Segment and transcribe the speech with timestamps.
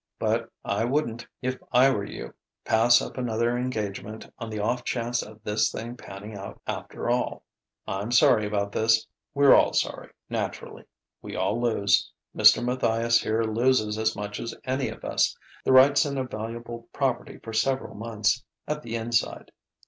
[0.17, 2.33] But I wouldn't, if I were you,
[2.65, 7.43] pass up another engagement on the off chance of this thing panning out after all.
[7.87, 10.85] "I'm sorry about this we're all sorry, naturally.
[11.21, 12.11] We all lose.
[12.35, 12.65] Mr.
[12.65, 17.37] Matthias here loses as much as any of us the rights in a valuable property
[17.37, 19.51] for several months, at the inside.